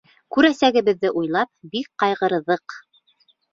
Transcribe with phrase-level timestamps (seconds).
[0.37, 2.79] Күрәсәгебеҙҙе уйлап, бик ҡайғырҙыҡ.